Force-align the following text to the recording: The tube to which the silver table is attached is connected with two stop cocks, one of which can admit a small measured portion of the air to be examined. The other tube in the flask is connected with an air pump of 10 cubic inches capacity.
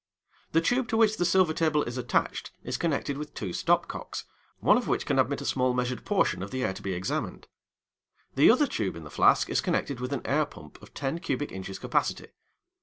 The 0.53 0.61
tube 0.61 0.87
to 0.87 0.97
which 0.97 1.17
the 1.17 1.25
silver 1.25 1.53
table 1.53 1.83
is 1.83 1.95
attached 1.95 2.49
is 2.63 2.75
connected 2.75 3.19
with 3.19 3.35
two 3.35 3.53
stop 3.53 3.87
cocks, 3.87 4.23
one 4.57 4.75
of 4.75 4.87
which 4.87 5.05
can 5.05 5.19
admit 5.19 5.41
a 5.41 5.45
small 5.45 5.75
measured 5.75 6.05
portion 6.05 6.41
of 6.41 6.49
the 6.49 6.63
air 6.63 6.73
to 6.73 6.81
be 6.81 6.93
examined. 6.93 7.47
The 8.33 8.49
other 8.49 8.65
tube 8.65 8.95
in 8.95 9.03
the 9.03 9.11
flask 9.11 9.47
is 9.47 9.61
connected 9.61 9.99
with 9.99 10.11
an 10.11 10.25
air 10.25 10.47
pump 10.47 10.81
of 10.81 10.95
10 10.95 11.19
cubic 11.19 11.51
inches 11.51 11.77
capacity. 11.77 12.29